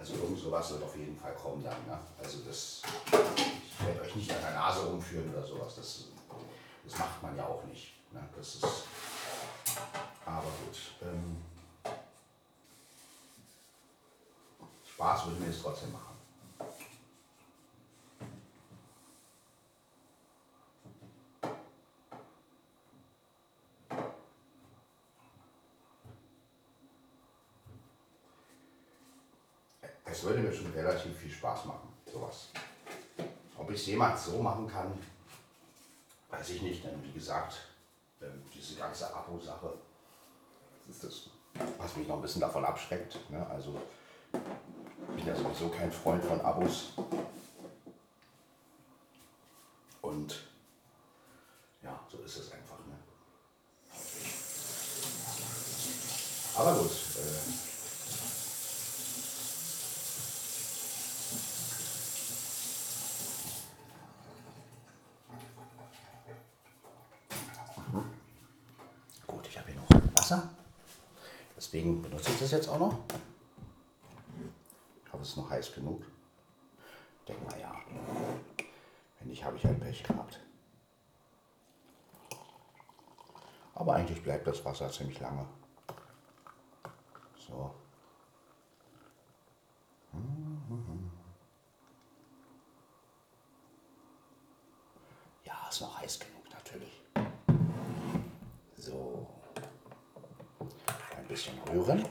[0.00, 1.86] also irgend sowas wird auf jeden Fall kommen dann.
[1.86, 1.98] Ne?
[2.18, 5.74] Also das, ich werde euch nicht an der Nase rumführen oder sowas.
[5.76, 6.04] Das,
[6.84, 7.92] das macht man ja auch nicht.
[8.10, 8.20] Ne?
[8.34, 8.64] Das ist,
[10.24, 10.78] aber gut.
[11.02, 11.36] Ähm,
[14.86, 16.10] Spaß würde mir es trotzdem machen.
[30.12, 32.50] Es würde mir schon relativ viel Spaß machen, sowas.
[33.58, 34.96] Ob ich es jemals so machen kann,
[36.30, 36.84] weiß ich nicht.
[36.84, 37.58] Denn wie gesagt,
[38.22, 39.74] ähm, diese ganze Abo-Sache,
[40.88, 41.30] ist das,
[41.78, 43.18] was mich noch ein bisschen davon abschreckt.
[43.30, 43.44] Ne?
[43.48, 43.80] Also
[44.32, 46.92] ich bin ja sowieso kein Freund von Abos.
[50.00, 50.48] Und
[51.82, 52.78] ja, so ist es einfach.
[52.86, 52.94] Ne?
[56.56, 56.90] Aber gut.
[56.90, 57.70] Äh,
[69.26, 70.48] Gut, ich habe hier noch Wasser.
[71.56, 72.98] Deswegen benutze ich das jetzt auch noch.
[75.04, 76.02] Ich hoffe, es ist noch heiß genug.
[77.20, 77.74] Ich denke mal ja.
[79.18, 80.40] Wenn nicht, habe ich ein Pech gehabt.
[83.74, 85.46] Aber eigentlich bleibt das Wasser ziemlich lange.
[87.36, 87.74] So.
[95.44, 97.02] Ja, ist noch heiß genug natürlich.
[98.76, 99.26] So.
[101.16, 102.04] Ein bisschen rühren.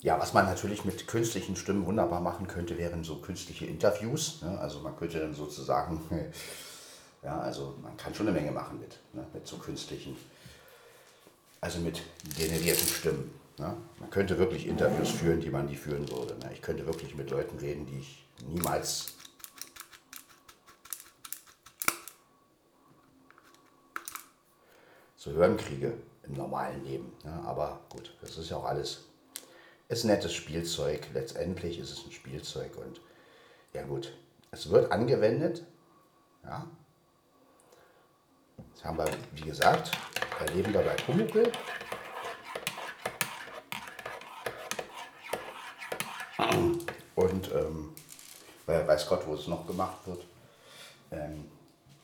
[0.00, 4.42] Ja, was man natürlich mit künstlichen Stimmen wunderbar machen könnte, wären so künstliche Interviews.
[4.42, 4.58] Ne?
[4.60, 6.00] Also man könnte dann sozusagen,
[7.22, 9.26] ja, also man kann schon eine Menge machen mit, ne?
[9.32, 10.14] mit so künstlichen,
[11.62, 12.02] also mit
[12.36, 13.43] generierten Stimmen.
[13.58, 13.76] Ne?
[14.00, 16.36] Man könnte wirklich Interviews führen, die man nie führen würde.
[16.38, 16.52] Ne?
[16.52, 19.14] Ich könnte wirklich mit Leuten reden, die ich niemals
[25.16, 27.12] zu hören kriege im normalen Leben.
[27.24, 27.32] Ne?
[27.46, 29.04] Aber gut, das ist ja auch alles
[29.88, 31.06] ist nettes Spielzeug.
[31.12, 33.00] Letztendlich ist es ein Spielzeug und
[33.72, 34.12] ja gut,
[34.50, 35.64] es wird angewendet.
[36.44, 36.66] Ja.
[38.74, 39.92] Das haben wir, wie gesagt,
[40.40, 41.50] erleben wir bei Pumuckl.
[47.52, 47.92] Und ähm,
[48.66, 50.24] weiß Gott, wo es noch gemacht wird.
[51.10, 51.44] Ähm,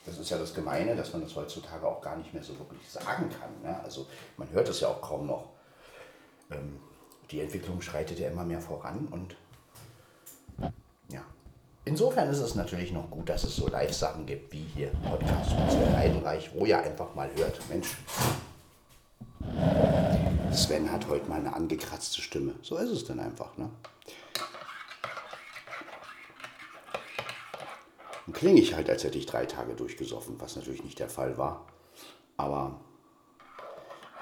[0.06, 2.88] das ist ja das Gemeine, dass man das heutzutage auch gar nicht mehr so wirklich
[2.88, 3.62] sagen kann.
[3.62, 3.78] Ne?
[3.82, 5.50] Also man hört es ja auch kaum noch.
[6.50, 6.80] Ähm,
[7.30, 9.36] die Entwicklung schreitet ja immer mehr voran und
[11.12, 11.22] ja.
[11.84, 15.96] Insofern ist es natürlich noch gut, dass es so Live-Sachen gibt, wie hier Podcast Sven
[15.96, 17.96] Heidenreich, wo ihr einfach mal hört, Mensch,
[20.52, 22.54] Sven hat heute mal eine angekratzte Stimme.
[22.62, 23.56] So ist es dann einfach.
[23.56, 23.70] Ne?
[28.30, 31.36] Dann klinge ich halt, als hätte ich drei Tage durchgesoffen, was natürlich nicht der Fall
[31.36, 31.66] war.
[32.36, 32.80] Aber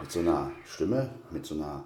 [0.00, 1.84] mit so einer Stimme, mit so einer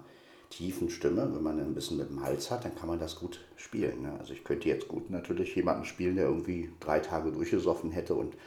[0.49, 3.41] tiefen Stimme, wenn man ein bisschen mit dem Hals hat, dann kann man das gut
[3.57, 4.03] spielen.
[4.03, 4.15] Ne?
[4.17, 8.35] Also ich könnte jetzt gut natürlich jemanden spielen, der irgendwie drei Tage durchgesoffen hätte und,
[8.35, 8.37] und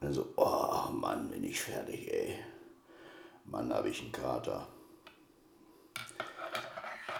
[0.00, 2.34] dann so, oh Mann, bin ich fertig, ey.
[3.44, 4.66] Mann, habe ich einen Kater.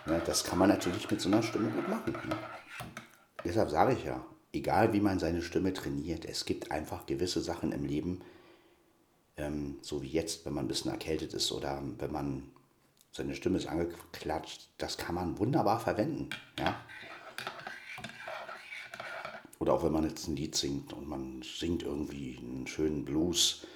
[0.06, 2.14] Ja, das kann man natürlich mit so einer Stimme gut machen.
[2.14, 2.36] Ne?
[3.44, 7.72] Deshalb sage ich ja, egal wie man seine Stimme trainiert, es gibt einfach gewisse Sachen
[7.72, 8.20] im Leben,
[9.36, 12.50] ähm, so wie jetzt, wenn man ein bisschen erkältet ist oder wenn man
[13.12, 16.30] seine Stimme ist angeklatscht, das kann man wunderbar verwenden.
[16.58, 16.80] Ja?
[19.58, 23.66] Oder auch wenn man jetzt ein Lied singt und man singt irgendwie einen schönen Blues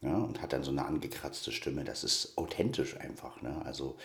[0.00, 3.42] ja, und hat dann so eine angekratzte Stimme, das ist authentisch einfach.
[3.42, 3.60] Ne?
[3.64, 3.96] Also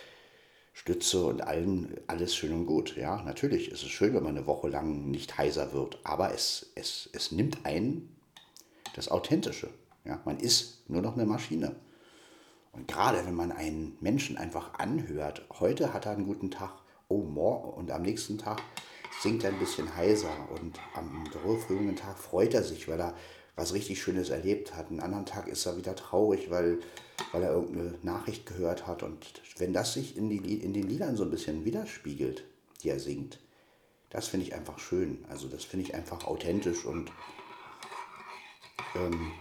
[0.72, 2.96] Stütze und allen, alles schön und gut.
[2.96, 6.72] Ja, natürlich ist es schön, wenn man eine Woche lang nicht heiser wird, aber es,
[6.74, 8.16] es, es nimmt einen
[8.94, 9.70] das Authentische.
[10.04, 11.76] Ja, man ist nur noch eine Maschine.
[12.72, 16.72] Und gerade wenn man einen Menschen einfach anhört, heute hat er einen guten Tag,
[17.08, 18.62] oh, morgen und am nächsten Tag
[19.20, 21.26] singt er ein bisschen heiser und am
[21.66, 23.14] folgenden Tag freut er sich, weil er
[23.56, 24.90] was richtig Schönes erlebt hat.
[24.90, 26.80] Einen anderen Tag ist er wieder traurig, weil,
[27.32, 29.02] weil er irgendeine Nachricht gehört hat.
[29.02, 32.44] Und wenn das sich in, die, in den Liedern so ein bisschen widerspiegelt,
[32.82, 33.38] die er singt,
[34.10, 35.24] das finde ich einfach schön.
[35.28, 37.10] Also das finde ich einfach authentisch und
[38.94, 39.32] ähm,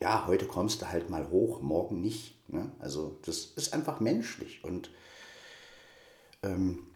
[0.00, 2.36] ja, heute kommst du halt mal hoch, morgen nicht.
[2.48, 2.70] Ne?
[2.78, 4.90] Also das ist einfach menschlich und
[6.42, 6.86] ähm,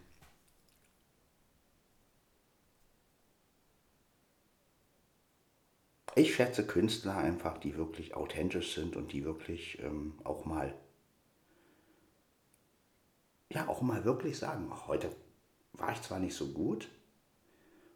[6.17, 10.73] ich schätze Künstler einfach, die wirklich authentisch sind und die wirklich ähm, auch mal,
[13.51, 15.09] ja, auch mal wirklich sagen, ach, heute
[15.73, 16.89] war ich zwar nicht so gut,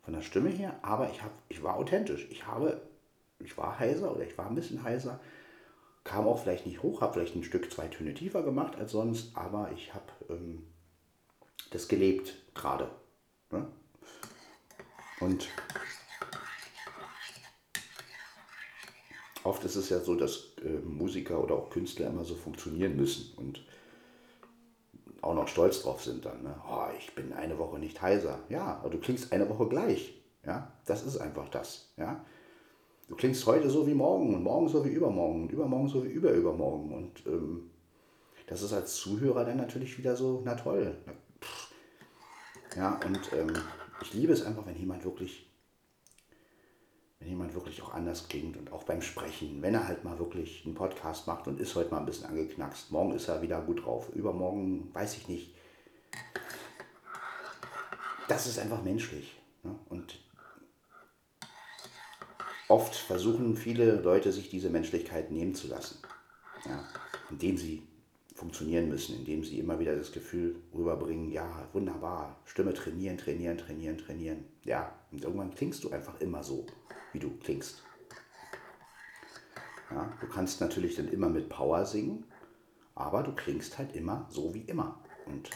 [0.04, 2.28] von der Stimme her, aber ich, hab, ich war authentisch.
[2.30, 2.82] Ich habe,
[3.40, 5.20] ich war heiser oder ich war ein bisschen heiser,
[6.04, 9.36] kam auch vielleicht nicht hoch, habe vielleicht ein Stück zwei Töne tiefer gemacht als sonst,
[9.38, 10.66] aber ich habe ähm,
[11.70, 12.90] das gelebt gerade.
[13.52, 13.68] Ne?
[15.20, 15.48] Und
[19.44, 23.34] oft ist es ja so, dass äh, Musiker oder auch Künstler immer so funktionieren müssen
[23.38, 23.64] und
[25.22, 26.44] auch noch stolz drauf sind dann.
[26.44, 26.56] Ne?
[26.68, 28.40] Oh, ich bin eine Woche nicht heiser.
[28.50, 30.14] Ja, aber du klingst eine Woche gleich.
[30.46, 31.94] Ja, das ist einfach das.
[31.98, 32.26] Ja,
[33.08, 36.10] du klingst heute so wie morgen und morgen so wie übermorgen und übermorgen so wie
[36.10, 36.92] überübermorgen.
[36.92, 37.70] Und ähm,
[38.48, 40.96] das ist als Zuhörer dann natürlich wieder so, na toll.
[42.76, 43.54] Ja, und ähm,
[44.02, 45.51] ich liebe es einfach, wenn jemand wirklich
[47.22, 50.64] wenn jemand wirklich auch anders klingt und auch beim Sprechen, wenn er halt mal wirklich
[50.66, 53.86] einen Podcast macht und ist heute mal ein bisschen angeknackst, morgen ist er wieder gut
[53.86, 55.54] drauf, übermorgen weiß ich nicht.
[58.28, 59.40] Das ist einfach menschlich.
[59.62, 59.76] Ne?
[59.90, 60.20] Und
[62.68, 66.00] oft versuchen viele Leute, sich diese Menschlichkeit nehmen zu lassen,
[66.66, 66.84] ja?
[67.30, 67.84] indem sie
[68.34, 74.00] funktionieren müssen, indem sie immer wieder das Gefühl rüberbringen, ja, wunderbar, Stimme trainieren, trainieren, trainieren,
[74.00, 74.46] trainieren.
[74.64, 76.66] Ja, und irgendwann klingst du einfach immer so
[77.14, 77.84] wie du klingst.
[79.90, 82.26] Ja, du kannst natürlich dann immer mit Power singen,
[82.96, 85.00] aber du klingst halt immer so wie immer.
[85.26, 85.50] Und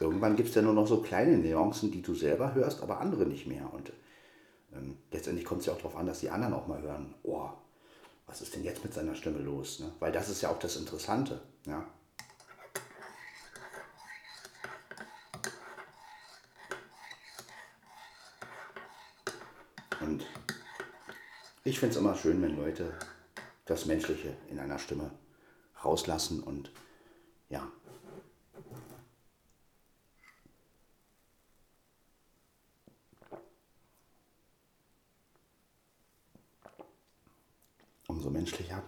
[0.00, 3.26] irgendwann gibt es ja nur noch so kleine Nuancen, die du selber hörst, aber andere
[3.26, 3.72] nicht mehr.
[3.72, 3.92] Und
[4.72, 7.48] ähm, letztendlich kommt es ja auch darauf an, dass die anderen auch mal hören, oh,
[8.26, 9.80] was ist denn jetzt mit seiner Stimme los?
[9.80, 9.90] Ne?
[10.00, 11.40] Weil das ist ja auch das Interessante.
[11.66, 11.86] Ja?
[21.78, 22.92] Ich finde es immer schön, wenn Leute
[23.64, 25.12] das Menschliche in einer Stimme
[25.84, 26.72] rauslassen und
[27.50, 27.70] ja.
[38.08, 38.82] Umso menschlicher,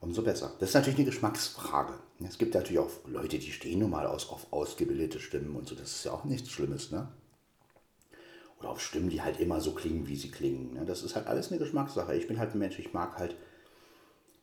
[0.00, 0.52] umso besser.
[0.58, 1.94] Das ist natürlich eine Geschmacksfrage.
[2.24, 5.76] Es gibt natürlich auch Leute, die stehen nun mal auf ausgebildete Stimmen und so.
[5.76, 7.06] Das ist ja auch nichts Schlimmes, ne?
[8.58, 10.74] Oder auf Stimmen, die halt immer so klingen, wie sie klingen.
[10.74, 10.84] Ne?
[10.84, 12.14] Das ist halt alles eine Geschmackssache.
[12.16, 13.36] Ich bin halt ein Mensch, ich mag halt,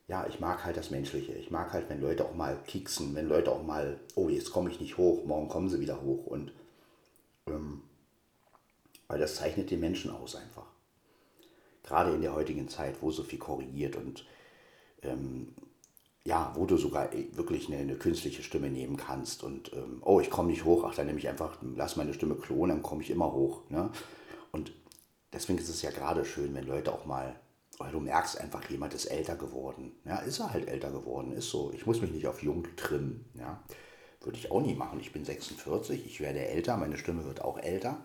[0.07, 1.33] ja, ich mag halt das Menschliche.
[1.33, 4.69] Ich mag halt, wenn Leute auch mal kieksen, wenn Leute auch mal, oh, jetzt komme
[4.69, 6.25] ich nicht hoch, morgen kommen sie wieder hoch.
[6.27, 6.51] Und
[7.47, 7.81] ähm,
[9.07, 10.67] weil das zeichnet den Menschen aus einfach.
[11.83, 14.25] Gerade in der heutigen Zeit, wo so viel korrigiert und
[15.01, 15.53] ähm,
[16.25, 20.29] ja, wo du sogar wirklich eine, eine, künstliche Stimme nehmen kannst und ähm, oh, ich
[20.29, 23.09] komme nicht hoch, ach, dann nehme ich einfach, lass meine Stimme klonen, dann komme ich
[23.09, 23.69] immer hoch.
[23.69, 23.91] Ne?
[24.51, 24.71] Und
[25.33, 27.35] deswegen ist es ja gerade schön, wenn Leute auch mal,
[27.77, 29.91] weil du merkst einfach, jemand ist älter geworden.
[30.05, 31.71] Ja, ist er halt älter geworden, ist so.
[31.73, 33.25] Ich muss mich nicht auf jung trimmen.
[33.33, 33.61] Ja?
[34.21, 35.01] Würde ich auch nie machen.
[35.01, 37.99] Ich bin 46, ich werde älter, meine Stimme wird auch älter.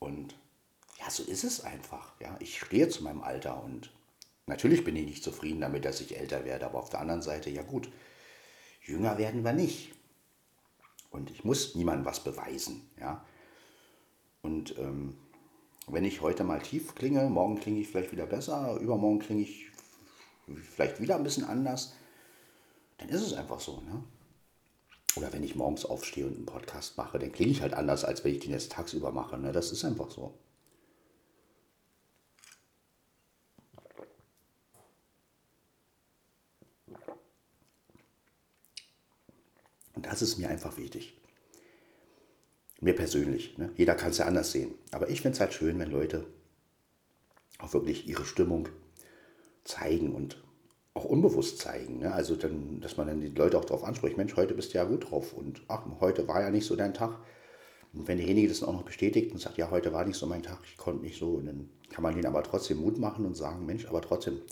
[0.00, 0.34] Und
[0.98, 2.18] ja, so ist es einfach.
[2.20, 2.36] Ja?
[2.40, 3.92] Ich stehe zu meinem Alter und
[4.46, 7.50] Natürlich bin ich nicht zufrieden damit, dass ich älter werde, aber auf der anderen Seite,
[7.50, 7.88] ja gut,
[8.82, 9.92] jünger werden wir nicht.
[11.10, 12.88] Und ich muss niemandem was beweisen.
[13.00, 13.24] Ja?
[14.42, 15.16] Und ähm,
[15.88, 19.66] wenn ich heute mal tief klinge, morgen klinge ich vielleicht wieder besser, übermorgen klinge ich
[20.62, 21.94] vielleicht wieder ein bisschen anders,
[22.98, 23.80] dann ist es einfach so.
[23.80, 24.04] Ne?
[25.16, 28.22] Oder wenn ich morgens aufstehe und einen Podcast mache, dann klinge ich halt anders, als
[28.22, 29.38] wenn ich den jetzt tagsüber mache.
[29.38, 29.50] Ne?
[29.50, 30.38] Das ist einfach so.
[39.96, 41.16] Und das ist mir einfach wichtig.
[42.80, 43.56] Mir persönlich.
[43.58, 43.72] Ne?
[43.76, 44.74] Jeder kann es ja anders sehen.
[44.92, 46.26] Aber ich finde es halt schön, wenn Leute
[47.58, 48.68] auch wirklich ihre Stimmung
[49.64, 50.42] zeigen und
[50.92, 51.98] auch unbewusst zeigen.
[52.00, 52.12] Ne?
[52.12, 54.84] Also, dann, dass man dann die Leute auch darauf anspricht: Mensch, heute bist du ja
[54.84, 55.32] gut drauf.
[55.32, 57.18] Und ach, heute war ja nicht so dein Tag.
[57.94, 60.26] Und wenn derjenige das dann auch noch bestätigt und sagt: Ja, heute war nicht so
[60.26, 61.30] mein Tag, ich konnte nicht so.
[61.30, 64.42] Und dann kann man ihnen aber trotzdem Mut machen und sagen: Mensch, aber trotzdem,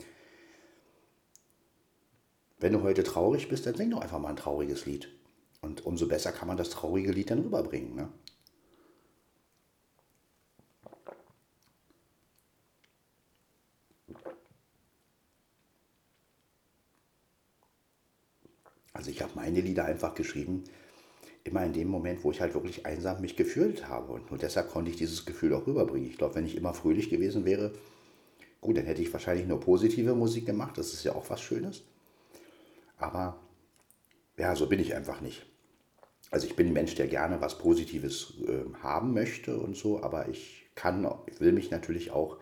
[2.59, 5.11] wenn du heute traurig bist, dann sing doch einfach mal ein trauriges Lied.
[5.65, 7.95] Und umso besser kann man das traurige Lied dann rüberbringen.
[7.95, 8.09] Ne?
[18.93, 20.65] Also ich habe meine Lieder einfach geschrieben,
[21.45, 24.13] immer in dem Moment, wo ich halt wirklich einsam mich gefühlt habe.
[24.13, 26.11] Und nur deshalb konnte ich dieses Gefühl auch rüberbringen.
[26.11, 27.73] Ich glaube, wenn ich immer fröhlich gewesen wäre,
[28.61, 30.77] gut, dann hätte ich wahrscheinlich nur positive Musik gemacht.
[30.77, 31.85] Das ist ja auch was Schönes.
[32.99, 33.41] Aber
[34.37, 35.47] ja, so bin ich einfach nicht.
[36.31, 40.29] Also ich bin ein Mensch, der gerne was Positives äh, haben möchte und so, aber
[40.29, 42.39] ich kann, ich will mich natürlich auch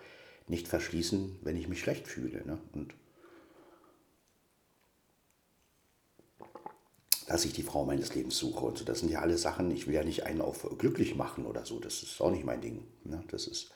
[0.49, 2.47] nicht verschließen, wenn ich mich schlecht fühle.
[2.47, 2.59] Ne?
[2.72, 2.95] Und
[7.26, 8.85] dass ich die Frau meines Lebens suche und so.
[8.85, 11.78] Das sind ja alle Sachen, ich will ja nicht einen auf glücklich machen oder so.
[11.78, 12.85] Das ist auch nicht mein Ding.
[13.05, 13.22] Ne?
[13.28, 13.72] Das ist.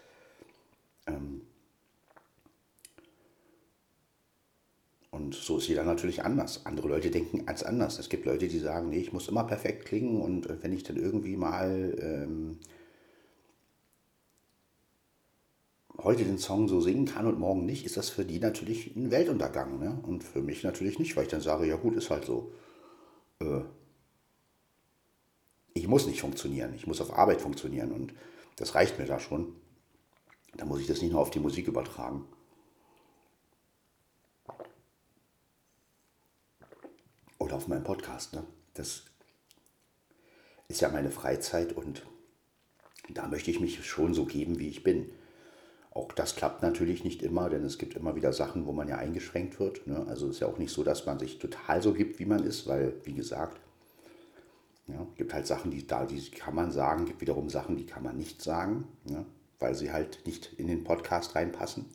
[1.06, 1.42] Ähm
[5.26, 6.64] und so ist jeder natürlich anders.
[6.66, 7.98] Andere Leute denken als anders.
[7.98, 10.84] Es gibt Leute, die sagen, nee, ich muss immer perfekt klingen und äh, wenn ich
[10.84, 12.60] dann irgendwie mal ähm,
[15.98, 19.10] heute den Song so singen kann und morgen nicht, ist das für die natürlich ein
[19.10, 19.80] Weltuntergang.
[19.80, 19.98] Ne?
[20.04, 22.52] Und für mich natürlich nicht, weil ich dann sage, ja gut, ist halt so.
[23.40, 23.62] Äh,
[25.74, 28.14] ich muss nicht funktionieren, ich muss auf Arbeit funktionieren und
[28.54, 29.56] das reicht mir da schon.
[30.56, 32.26] Da muss ich das nicht nur auf die Musik übertragen.
[37.56, 38.34] Auf meinen Podcast.
[38.34, 38.44] Ne?
[38.74, 39.04] Das
[40.68, 42.06] ist ja meine Freizeit und
[43.08, 45.10] da möchte ich mich schon so geben, wie ich bin.
[45.90, 48.98] Auch das klappt natürlich nicht immer, denn es gibt immer wieder Sachen, wo man ja
[48.98, 49.86] eingeschränkt wird.
[49.86, 50.04] Ne?
[50.06, 52.44] Also es ist ja auch nicht so, dass man sich total so gibt, wie man
[52.44, 53.58] ist, weil, wie gesagt,
[54.88, 58.02] ja, gibt halt Sachen, die da, die kann man sagen, gibt wiederum Sachen, die kann
[58.02, 59.24] man nicht sagen, ne?
[59.58, 61.86] weil sie halt nicht in den Podcast reinpassen.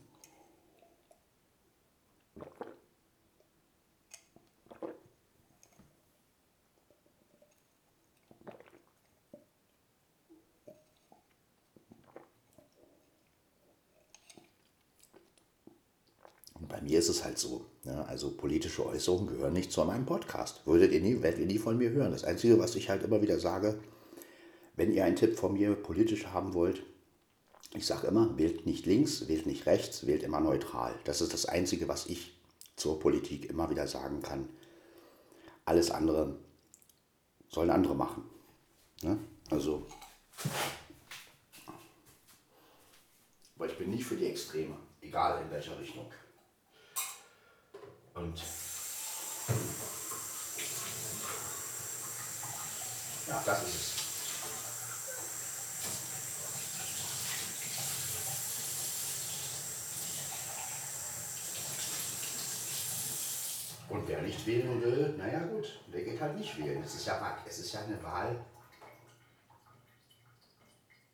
[16.82, 17.66] Mir ist es halt so.
[17.84, 20.66] Ja, also politische Äußerungen gehören nicht zu meinem Podcast.
[20.66, 22.12] Würdet ihr nie, werdet ihr nie von mir hören.
[22.12, 23.80] Das Einzige, was ich halt immer wieder sage,
[24.76, 26.84] wenn ihr einen Tipp von mir politisch haben wollt,
[27.74, 30.94] ich sage immer, wählt nicht links, wählt nicht rechts, wählt immer neutral.
[31.06, 32.38] Das ist das Einzige, was ich
[32.76, 34.50] zur Politik immer wieder sagen kann.
[35.66, 36.38] Alles andere
[37.50, 38.24] sollen andere machen.
[39.04, 39.18] Ne?
[39.50, 39.86] Also,
[43.56, 46.06] weil ich bin nicht für die Extreme, egal in welcher Richtung.
[48.22, 48.38] Und
[53.28, 53.92] ja, das ist es.
[63.90, 66.84] Und wer nicht wählen will, naja gut, der geht halt nicht wählen.
[66.84, 68.46] Es ist ja, es ist ja eine Wahl.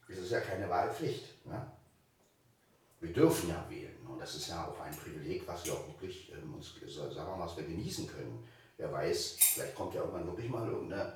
[0.09, 1.45] Es ist ja keine Wahlpflicht.
[1.45, 1.71] Ne?
[2.99, 3.95] Wir dürfen ja wählen.
[4.05, 6.26] Und das ist ja auch ein Privileg, was wir auch wirklich
[6.81, 8.47] uns, sagen wir mal, was wir genießen können.
[8.77, 11.13] Wer weiß, vielleicht kommt ja irgendwann wirklich mal irgendein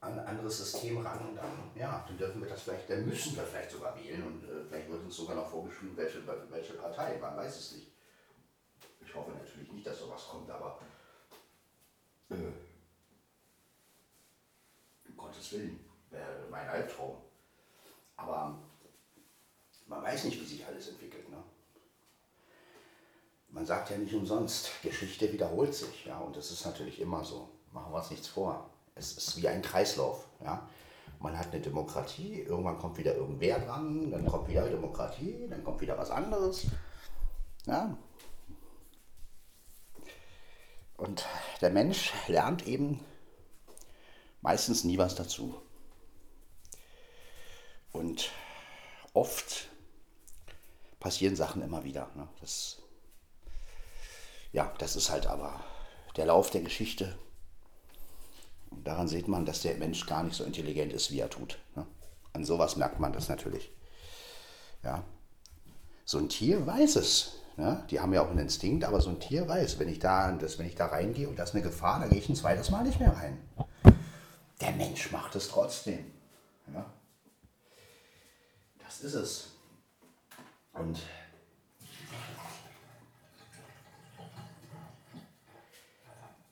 [0.00, 3.70] anderes System ran und dann, ja, dann dürfen wir das vielleicht, dann müssen wir vielleicht
[3.70, 7.58] sogar wählen und äh, vielleicht wird uns sogar noch vorgeschrieben, welche, welche Partei, man weiß
[7.58, 7.92] es nicht.
[9.00, 10.78] Ich hoffe natürlich nicht, dass sowas kommt, aber
[12.30, 12.34] äh,
[15.08, 17.16] um Gottes Willen, wäre mein Albtraum.
[18.16, 18.58] Aber
[19.86, 21.25] man weiß nicht, wie sich alles entwickelt.
[23.56, 26.04] Man sagt ja nicht umsonst, Geschichte wiederholt sich.
[26.04, 27.48] Ja, und das ist natürlich immer so.
[27.72, 28.68] Machen wir uns nichts vor.
[28.94, 30.28] Es ist wie ein Kreislauf.
[30.44, 30.68] Ja.
[31.20, 35.80] Man hat eine Demokratie, irgendwann kommt wieder irgendwer dran, dann kommt wieder Demokratie, dann kommt
[35.80, 36.66] wieder was anderes.
[37.64, 37.96] Ja.
[40.98, 41.24] Und
[41.62, 43.00] der Mensch lernt eben
[44.42, 45.54] meistens nie was dazu.
[47.90, 48.30] Und
[49.14, 49.70] oft
[51.00, 52.10] passieren Sachen immer wieder.
[52.14, 52.28] Ne?
[52.42, 52.82] Das
[54.56, 55.60] ja, das ist halt aber
[56.16, 57.18] der Lauf der Geschichte.
[58.70, 61.58] Und daran sieht man, dass der Mensch gar nicht so intelligent ist, wie er tut.
[61.74, 61.86] Ne?
[62.32, 63.70] An sowas merkt man das natürlich.
[64.82, 65.04] Ja.
[66.06, 67.34] So ein Tier weiß es.
[67.58, 67.84] Ne?
[67.90, 70.58] Die haben ja auch einen Instinkt, aber so ein Tier weiß, wenn ich da, das,
[70.58, 72.84] wenn ich da reingehe und das ist eine Gefahr, dann gehe ich ein zweites Mal
[72.84, 73.38] nicht mehr rein.
[74.62, 76.12] Der Mensch macht es trotzdem.
[76.72, 76.86] Ja?
[78.82, 79.48] Das ist es.
[80.72, 80.98] Und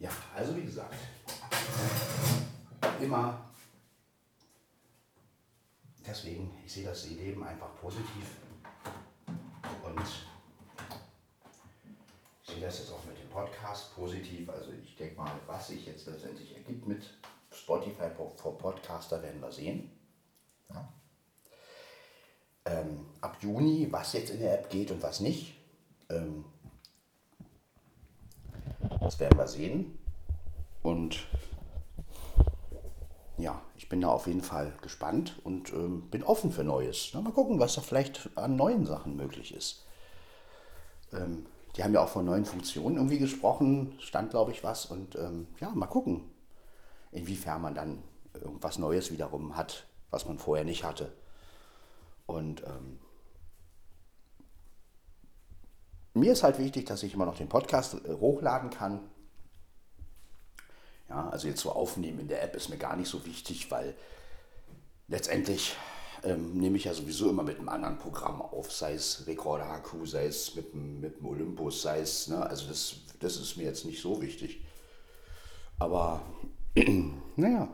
[0.05, 0.95] Ja, also wie gesagt,
[3.01, 3.51] immer
[6.07, 8.37] deswegen, ich sehe das Leben einfach positiv
[9.27, 9.99] und
[12.43, 14.51] ich sehe das jetzt auch mit dem Podcast positiv.
[14.51, 17.03] Also ich denke mal, was sich jetzt letztendlich ergibt mit
[17.51, 19.91] Spotify for Podcaster, werden wir sehen.
[20.69, 20.93] Ja.
[22.67, 25.57] Ähm, ab Juni, was jetzt in der App geht und was nicht.
[26.11, 26.45] Ähm,
[29.01, 29.99] das werden wir sehen.
[30.83, 31.27] Und
[33.37, 37.11] ja, ich bin da auf jeden Fall gespannt und ähm, bin offen für Neues.
[37.15, 39.85] Na, mal gucken, was da vielleicht an neuen Sachen möglich ist.
[41.13, 44.87] Ähm, die haben ja auch von neuen Funktionen irgendwie gesprochen, stand glaube ich was.
[44.87, 46.31] Und ähm, ja, mal gucken,
[47.11, 48.03] inwiefern man dann
[48.35, 51.13] irgendwas Neues wiederum hat, was man vorher nicht hatte.
[52.27, 53.01] Und ähm,
[56.15, 59.01] mir ist halt wichtig, dass ich immer noch den Podcast äh, hochladen kann.
[61.09, 63.95] Ja, also jetzt so aufnehmen in der App ist mir gar nicht so wichtig, weil
[65.09, 65.77] letztendlich
[66.23, 70.07] ähm, nehme ich ja sowieso immer mit einem anderen Programm auf, sei es Recorder HQ,
[70.07, 73.65] sei es mit dem, mit dem Olympus, sei es, ne, also das, das ist mir
[73.65, 74.65] jetzt nicht so wichtig.
[75.79, 76.23] Aber
[77.37, 77.69] naja.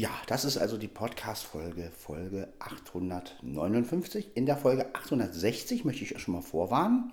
[0.00, 4.28] Ja, das ist also die Podcast-Folge, Folge 859.
[4.34, 7.12] In der Folge 860 möchte ich euch schon mal vorwarnen.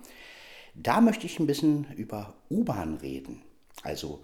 [0.74, 3.42] Da möchte ich ein bisschen über U-Bahn reden.
[3.82, 4.22] Also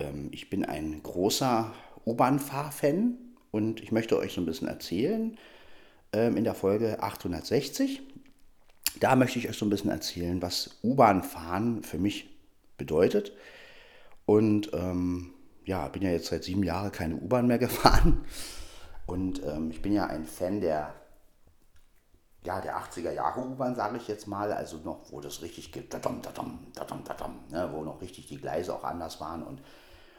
[0.00, 1.72] ähm, ich bin ein großer
[2.04, 3.16] U-Bahn-Fahr-Fan
[3.52, 5.38] und ich möchte euch so ein bisschen erzählen
[6.12, 8.02] ähm, in der Folge 860.
[8.98, 12.28] Da möchte ich euch so ein bisschen erzählen, was U-Bahn-Fahren für mich
[12.76, 13.30] bedeutet.
[14.26, 15.32] Und ähm,
[15.70, 18.24] ja, bin ja jetzt seit sieben Jahren keine U-Bahn mehr gefahren.
[19.06, 20.92] Und ähm, ich bin ja ein Fan der,
[22.44, 24.52] ja, der 80er Jahre U-Bahn, sage ich jetzt mal.
[24.52, 28.38] Also noch, wo das richtig gibt, dadam, dadam, dadam, dadam, ne, wo noch richtig die
[28.38, 29.44] Gleise auch anders waren.
[29.44, 29.62] Und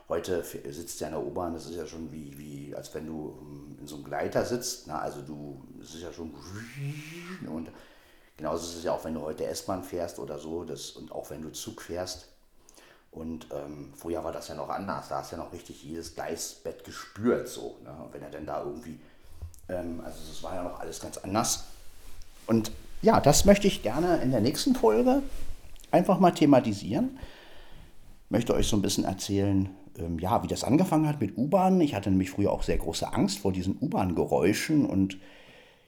[0.07, 3.37] heute sitzt ja in der U-Bahn, das ist ja schon wie, wie, als wenn du
[3.41, 4.87] ähm, in so einem Gleiter sitzt.
[4.87, 4.97] Ne?
[4.97, 6.33] Also du, es ist ja schon
[7.45, 7.69] und
[8.37, 11.29] genauso ist es ja auch, wenn du heute S-Bahn fährst oder so, das, und auch
[11.29, 12.29] wenn du Zug fährst.
[13.11, 15.09] Und ähm, früher war das ja noch anders.
[15.09, 17.49] Da hast du ja noch richtig jedes Gleisbett gespürt.
[17.49, 17.93] So, ne?
[18.03, 18.99] Und wenn er denn da irgendwie,
[19.67, 21.65] ähm, also das war ja noch alles ganz anders.
[22.47, 25.21] Und ja, das möchte ich gerne in der nächsten Folge
[25.91, 27.19] einfach mal thematisieren.
[28.29, 31.81] Möchte euch so ein bisschen erzählen, ähm, ja, wie das angefangen hat mit U-Bahnen.
[31.81, 35.17] Ich hatte nämlich früher auch sehr große Angst vor diesen U-Bahn-Geräuschen und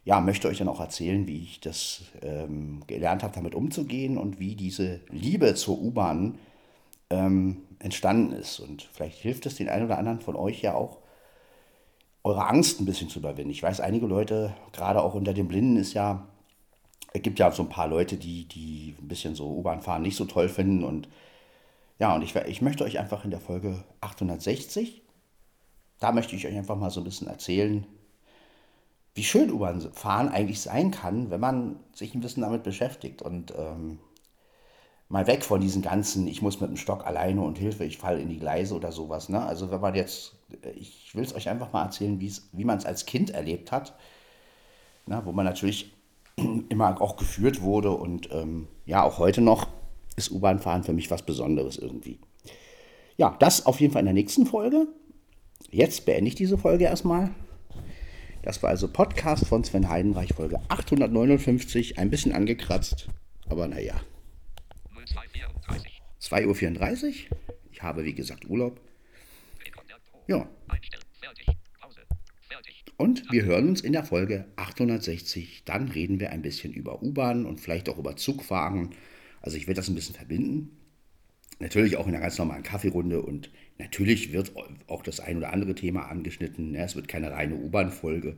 [0.03, 4.39] ja, möchte euch dann auch erzählen, wie ich das ähm, gelernt habe, damit umzugehen und
[4.39, 6.37] wie diese Liebe zur U-Bahn
[7.13, 8.59] ähm, entstanden ist.
[8.59, 10.97] Und vielleicht hilft es den einen oder anderen von euch ja auch,
[12.23, 13.51] eure Angst ein bisschen zu überwinden.
[13.51, 16.25] Ich weiß, einige Leute, gerade auch unter den Blinden, ist ja,
[17.11, 20.15] es gibt ja so ein paar Leute, die, die ein bisschen so U-Bahn fahren nicht
[20.15, 20.83] so toll finden.
[20.83, 21.09] Und
[21.99, 25.01] ja, und ich, ich möchte euch einfach in der Folge 860,
[25.99, 27.85] da möchte ich euch einfach mal so ein bisschen erzählen,
[29.15, 33.21] wie schön U-Bahn fahren eigentlich sein kann, wenn man sich ein bisschen damit beschäftigt.
[33.21, 33.99] Und ähm,
[35.13, 38.19] mal weg von diesen ganzen, ich muss mit dem Stock alleine und Hilfe, ich falle
[38.19, 39.29] in die Gleise oder sowas.
[39.29, 39.39] Ne?
[39.39, 40.33] Also wenn man jetzt,
[40.75, 43.93] ich will es euch einfach mal erzählen, wie man es als Kind erlebt hat,
[45.05, 45.21] ne?
[45.23, 45.93] wo man natürlich
[46.69, 49.67] immer auch geführt wurde und ähm, ja, auch heute noch
[50.15, 52.17] ist U-Bahn-Fahren für mich was Besonderes irgendwie.
[53.15, 54.87] Ja, das auf jeden Fall in der nächsten Folge.
[55.69, 57.29] Jetzt beende ich diese Folge erstmal.
[58.41, 61.99] Das war also Podcast von Sven Heidenreich, Folge 859.
[61.99, 63.09] Ein bisschen angekratzt,
[63.47, 63.93] aber naja.
[66.23, 67.37] 2.34 Uhr.
[67.71, 68.79] Ich habe, wie gesagt, Urlaub.
[70.27, 70.49] Ja.
[72.95, 75.63] Und wir hören uns in der Folge 860.
[75.65, 78.91] Dann reden wir ein bisschen über U-Bahn und vielleicht auch über Zugfahren.
[79.41, 80.77] Also ich werde das ein bisschen verbinden.
[81.59, 84.53] Natürlich auch in einer ganz normalen Kaffeerunde und natürlich wird
[84.87, 86.73] auch das ein oder andere Thema angeschnitten.
[86.75, 88.37] Es wird keine reine U-Bahn-Folge.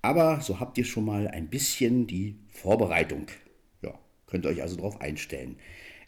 [0.00, 3.26] Aber so habt ihr schon mal ein bisschen die Vorbereitung.
[3.82, 5.56] Ja, könnt ihr euch also darauf einstellen.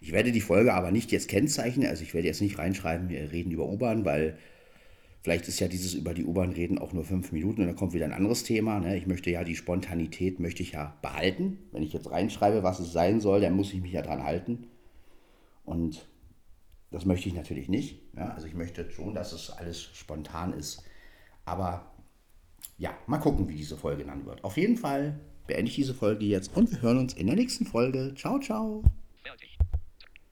[0.01, 3.33] Ich werde die Folge aber nicht jetzt kennzeichnen, also ich werde jetzt nicht reinschreiben, wir
[3.33, 4.39] reden über U-Bahn, weil
[5.23, 7.95] vielleicht ist ja dieses über die U-Bahn reden auch nur fünf Minuten und dann kommt
[7.95, 8.79] wieder ein anderes Thema.
[8.79, 8.97] Ne?
[8.97, 11.59] Ich möchte ja die Spontanität möchte ich ja behalten.
[11.73, 14.69] Wenn ich jetzt reinschreibe, was es sein soll, dann muss ich mich ja dran halten.
[15.65, 16.09] Und
[16.91, 18.01] das möchte ich natürlich nicht.
[18.17, 18.31] Ja?
[18.31, 20.85] Also ich möchte schon, dass es alles spontan ist.
[21.45, 21.93] Aber
[22.79, 24.45] ja, mal gucken, wie diese Folge dann wird.
[24.45, 27.67] Auf jeden Fall beende ich diese Folge jetzt und wir hören uns in der nächsten
[27.67, 28.15] Folge.
[28.15, 28.85] Ciao, ciao.